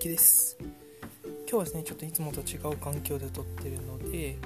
[0.00, 0.56] きです。
[1.22, 4.38] 今日はですねちょっといつもと違う環境で撮ってるので、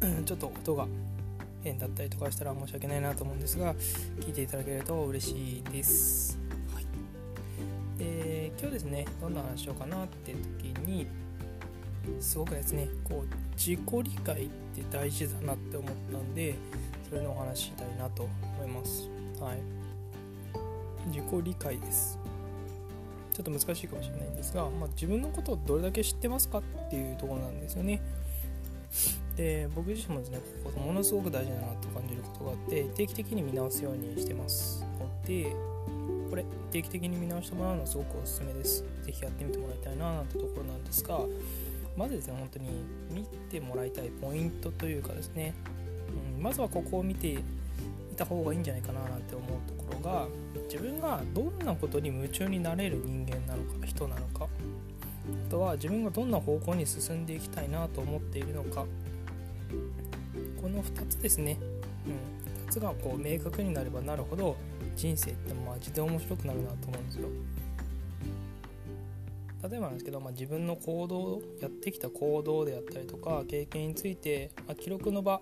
[0.00, 0.88] うん、ちょっと音が
[1.62, 3.72] 変だったりとかしたら申し訳ないなと思うんですが
[4.18, 6.36] 聞いていただけると嬉しいです、
[6.74, 6.86] はい、
[7.98, 11.06] で今日ですねどんな話しようかなって時に
[12.18, 16.56] すごくですねこう自己理解って大事だなって思ったんで
[17.08, 18.24] それのお話ししたいなと
[18.58, 19.08] 思います。
[19.40, 19.82] はい。
[21.06, 22.18] 自己理解です
[23.32, 28.00] ちょっと難しいかもしれないんですが、まあ、自分のことをどれだけ知ってますかっていうところなんですよね。
[29.36, 34.84] で僕自身もですねここものすごく大事だなと感じることがあって定期的に見直すようにしてます。
[35.26, 35.54] で
[36.28, 38.84] これ定期的に見直してもらうのすごくおすすめです。
[39.02, 41.20] 是非やってみてもらいたいななんてところなんですが
[41.96, 42.68] まずですね本当に
[43.10, 45.54] 見てもらいたいポイントというかですね、
[46.36, 47.38] うん、まずはここを見てい
[48.16, 50.26] た方がいいんじゃないかななんて思うところが
[51.16, 54.46] がどんなことに夢中になれる人間なのか人なのか
[55.48, 58.86] あとは自分がどんな方向に進んでいきたいなと思っているのか
[60.60, 61.58] この2つですね、
[62.06, 64.56] うん、2つがこう明確になればなるほど
[64.96, 67.28] 人生ってマジで面白くなるなと思うんですよ。
[69.68, 75.40] 例えばなんですけど、まあ、自分の行動やってきた行動であったりとか経験について、まあ、記録の場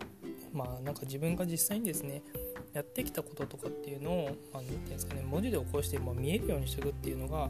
[0.52, 2.22] まあなんか自分が実際にですね
[2.72, 7.48] やってきたこととかっていうのを、まあ、ていうんですかね文字で起こして、まあ、見えるようにしていくっていうのが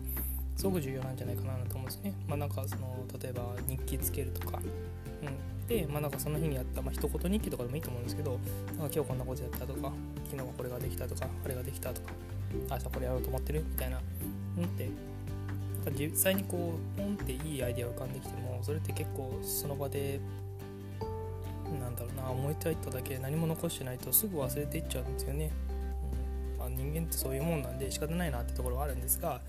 [0.57, 2.13] すごく重要なんじゃないかなと思うんですね。
[2.27, 8.43] まあ、なんかその例えば日記つけるとか、うん、で、まあ、なんかその日にやった、まあ、一言日記とかでもいいと思うんですけどなんか
[8.79, 9.93] 今日こんなことやったとか
[10.31, 12.13] 昨日はこれができたとかあれができたとか
[12.71, 13.65] 明日これやろうと思ってる？
[13.69, 14.01] みたいな。
[14.59, 14.65] うん。
[14.65, 14.89] って
[15.97, 20.21] 実際にこうポンっていいアイデアが浮かんできてもそれって結構その場で
[21.79, 25.51] なんだろうな思いついただけ何も残してないとすぐ忘れていっちゃうんですよね、
[26.53, 26.59] うん。
[26.59, 29.41] まあ、人間ってそういうもんなんで仕方ないなってところはあるんですが、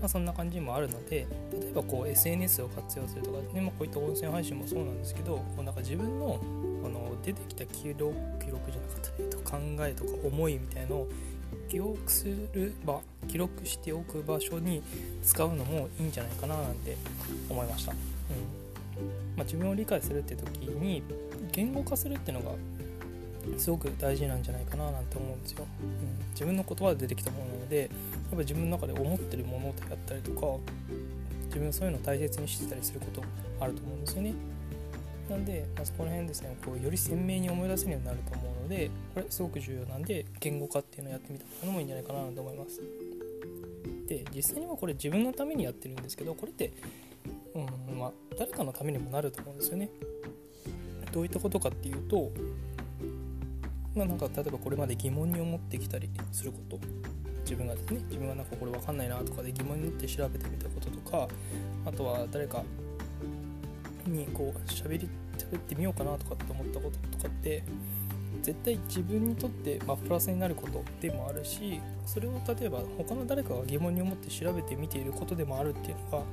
[0.00, 6.40] まあ、そんな感じもあるので例えばこう SNS を活用するとか、ねまあ、こういった音声配信もそうなんですけどこうなんか自分の
[6.84, 11.08] あの出てきた記録記録じゃなかった、えっと、考えとか思いみたいのを
[11.68, 14.82] 記憶する場記録しておく場所に
[15.22, 16.96] 使うのもいいんじゃないかななんて
[17.48, 17.98] 思いました、うん。
[19.36, 21.02] まあ、自分を理解するって時に
[21.52, 22.56] 言語化するっていうのが
[23.56, 27.88] すごく大事なんじゃないかななんて思うんですよ、うん、自分の言葉で出てきたものなのでやっ
[28.32, 30.46] ぱ自分の中で思ってるものであったりとか
[31.46, 33.22] 自分はそういうのを大切にしてたりすること
[33.60, 34.34] あると思うんですよね。
[35.30, 42.80] なんで、まあ、そこら辺ですねこうより鮮明に思い出せるようになると思うのでこれすごく重要なんで言語化っていうのをやってみたのもいいんじゃないかなと思います。
[44.06, 46.72] で実際にはこれ自分のためにやってるんですけどこれって、
[47.66, 49.90] うんまあ、誰かのためにもなると思うんですよね。
[51.12, 52.30] どういったことかっていうと、
[53.94, 56.78] まあ、なんか例えばこれまで疑問に思ってきたりすること。
[57.48, 61.26] 自分がですね自分がなんかこれ分かんないなとかで疑問になって調べてみたこととか
[61.86, 62.62] あとは誰か
[64.06, 65.08] にこう喋り
[65.38, 67.62] 喋ってみようかなとかって思ったこととかって
[68.42, 76.24] 絶対自分にとって、まあ、プラスになることでもあるしそれを例えば他の誰かが疑問に思って調べてみていることでもあるっていうのが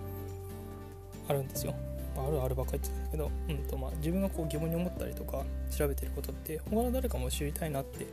[1.28, 1.74] あるんですよ。
[2.16, 8.06] まあ、あるあるばっかり言ってたけど、うんとまあ、自分がこう疑問に思ったりとか調べてることって他の誰かも知りたいなって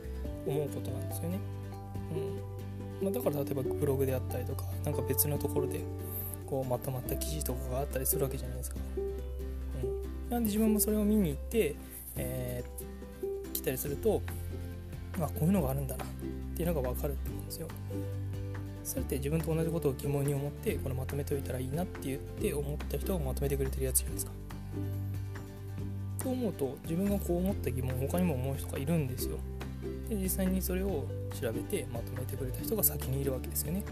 [0.45, 1.39] 思うことなんですよね。
[2.11, 5.81] うんまあ、だから例えばブログであったりとか何か別のところで
[6.45, 8.77] こうまとまった記事とかがあったりするわけじゃないですか。
[9.83, 11.75] うん、なんで自分もそれを見に行って、
[12.15, 14.21] えー、来たりすると
[15.19, 16.07] あこういうのがあるんだなっ
[16.55, 17.67] ていうのが分かるって思うんですよ。
[18.83, 24.31] それって自分と同じことを疑問に思ってこれまとめておいたらいいなって言って思った人がまとめてくれてるやつじゃないですか？
[26.23, 29.37] と思うと自分がこう思った疑問他にも思う人がいるんですよ。
[30.09, 31.05] で実際にそれを
[31.39, 33.83] 調べてまとめてくれた人が先にいるわけですよね。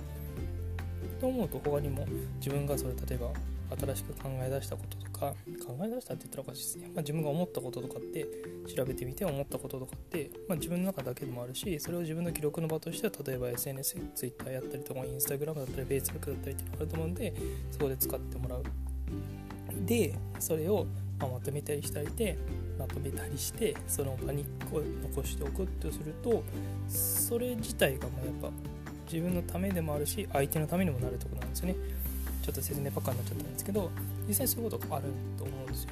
[1.20, 2.06] と思うと他にも
[2.38, 3.32] 自分がそれ例えば
[3.80, 5.34] 新しく考え出したこととか
[5.66, 8.28] 考え出したって言ったらおかしいですね、まあ、自分が思ったこととかって
[8.76, 17.34] 調べてみて思ったこととかって、まあ、自分の中だけでもあるしそれを自分の記録の場としては例えば SNS、Twitter やったりとか Instagram だったり Facebook だったりっていうのがあると思うんで
[17.72, 18.64] そこで使ってもらう。
[19.86, 20.86] でそれを
[21.20, 22.38] ままとめたりしたりで
[22.78, 26.44] まとめたりしてその場に残しておくとすると
[26.88, 28.50] それ自体がまあやっぱ
[29.12, 31.76] 自分のためでもあるし相手のためにもなるところなんですよね。
[32.52, 33.90] ょっと説明ばっかになっちゃったんですけど
[34.28, 35.06] 実際そういうことがある
[35.38, 35.90] と思うんですよ、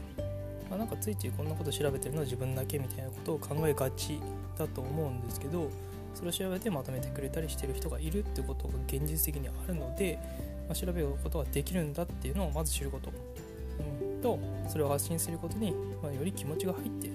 [0.69, 4.19] まあ、なんかついついこんなこと調べてるのは自分だけみたいなことを考えがち
[4.57, 5.69] だと思うんですけど
[6.13, 10.19] それを調べてまとめてくれたりしてる人がいるってことが現実的にあるので、
[10.67, 15.71] まあ、調べることができるんだっていうのをまず知ること、うん、とそれを発信することに、
[16.01, 17.11] まあ、より気持ちが入ってい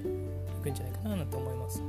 [0.63, 1.83] くんじゃないかななんて思います。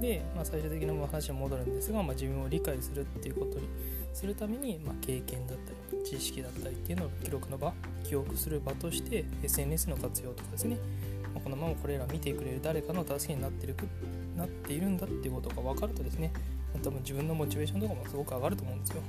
[0.00, 3.68] で、まあ、最終的な話は戻るんですが、まあ、自分を理解するっていうことに
[4.14, 7.72] するために、まあ、経験だったり知識だったりっていうのを記録の場
[8.04, 10.76] 記憶する場として SNS の活用とかですね、
[11.34, 13.74] まあ、このままこれら見てくれる誰かの助けになってる
[14.36, 16.32] なっているんだっていうことが分かるとですね
[16.82, 19.02] 多分自分のモチベーションとかもすごく上がると思うんですよ。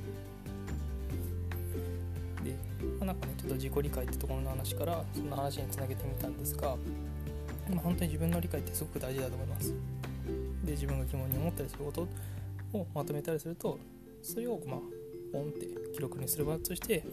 [2.44, 2.50] で、
[2.98, 6.76] まあ、なんかねちょっと自己理解ってところの話からそんな話につなげてみたんですが、
[7.68, 9.74] まあ、本当に自分の理解ってすごく大事だと思います。
[10.64, 12.08] で自分が疑問に思ったりすること
[12.72, 13.78] をまとめたりすると
[14.26, 14.80] それをまあ
[15.32, 17.04] ポンって記録にする場として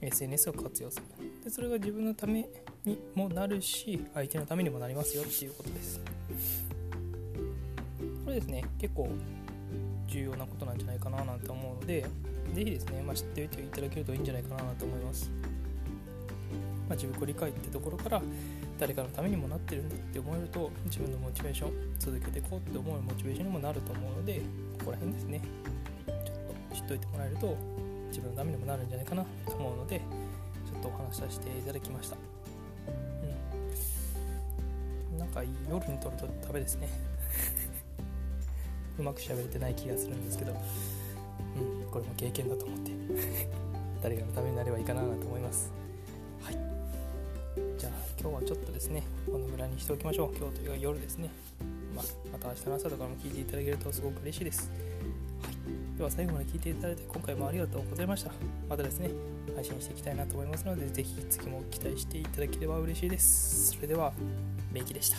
[0.00, 1.04] SNS を活用する。
[1.44, 2.48] でそれが自分のため
[2.84, 6.00] にもなるし相手のためにもなりますよっていうことです。
[8.24, 9.08] これですね結構
[10.06, 12.04] 重要なことなんじゃないかななんて思うので
[12.54, 15.30] 是非ですね、まあ、知っておいていただけるといいんじゃないかなと思います、
[16.88, 18.22] まあ、自分理解ってところから
[18.78, 24.40] 誰かのためにもなってるんだって思えると自分のモチベーション続けていこうって思うモチベーションにもなると思うので
[24.78, 25.42] ここら辺ですね。
[26.90, 27.56] と知っておいてもらえると
[28.08, 30.00] 自分のためにもなるんじゃないかなと思うので
[30.66, 32.16] ちょっとお話しさせていただきました。
[35.12, 35.18] うん。
[35.18, 36.88] なんか夜に撮るとダメですね。
[38.98, 42.92] うまく喋れてない気がするんですけど、うん、これも経験だと思って
[44.02, 45.70] 誰かのためになればいいかなと思います。
[46.42, 46.54] はい。
[47.78, 50.36] じゃあ今日はちょっとですねこのぐらいにしておきましょう。
[50.36, 51.30] 今日というか夜ですね、
[51.94, 54.70] まあ、また明日の朝とかも聞いていただけるとすごく嬉しいです、
[56.00, 58.32] では最後まで聞いていただいて今回もありがとうございました。
[58.70, 59.10] またですね
[59.54, 63.72] 配信していきたいなと思いますので是非次も期待していただければ嬉しいです。
[63.72, 64.10] それでは
[64.72, 65.18] メイキでした。